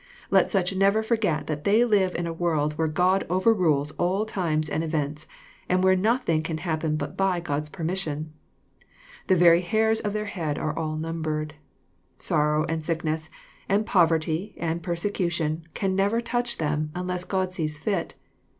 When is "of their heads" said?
9.99-10.57